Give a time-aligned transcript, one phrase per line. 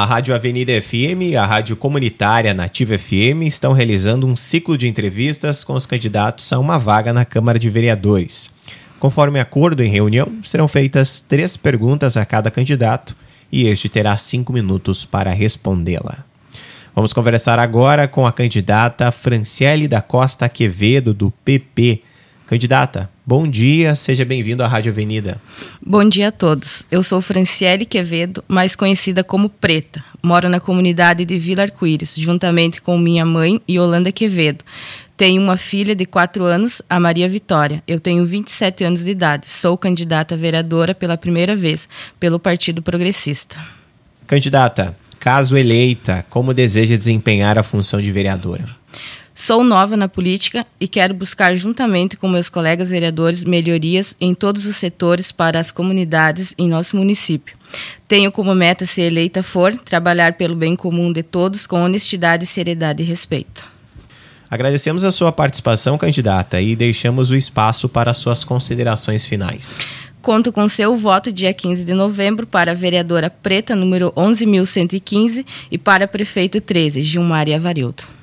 [0.00, 4.88] A Rádio Avenida FM e a Rádio Comunitária Nativa FM estão realizando um ciclo de
[4.88, 8.50] entrevistas com os candidatos a uma vaga na Câmara de Vereadores.
[8.98, 13.14] Conforme acordo em reunião, serão feitas três perguntas a cada candidato
[13.52, 16.24] e este terá cinco minutos para respondê-la.
[16.94, 22.00] Vamos conversar agora com a candidata Franciele da Costa Quevedo, do PP.
[22.50, 25.40] Candidata, bom dia, seja bem-vindo à Rádio Avenida.
[25.80, 26.84] Bom dia a todos.
[26.90, 30.04] Eu sou Franciele Quevedo, mais conhecida como Preta.
[30.20, 34.64] Moro na comunidade de Vila Arco-Íris, juntamente com minha mãe, Yolanda Quevedo.
[35.16, 37.84] Tenho uma filha de 4 anos, a Maria Vitória.
[37.86, 39.48] Eu tenho 27 anos de idade.
[39.48, 41.88] Sou candidata a vereadora pela primeira vez
[42.18, 43.56] pelo Partido Progressista.
[44.26, 48.64] Candidata, caso eleita, como deseja desempenhar a função de vereadora?
[49.40, 54.66] Sou nova na política e quero buscar, juntamente com meus colegas vereadores, melhorias em todos
[54.66, 57.56] os setores para as comunidades em nosso município.
[58.06, 63.02] Tenho como meta, se eleita for, trabalhar pelo bem comum de todos com honestidade, seriedade
[63.02, 63.66] e respeito.
[64.50, 69.86] Agradecemos a sua participação, candidata, e deixamos o espaço para suas considerações finais.
[70.20, 75.78] Conto com seu voto dia 15 de novembro para a vereadora preta número 11.115 e
[75.78, 78.19] para prefeito 13, Gilmar Avarildo.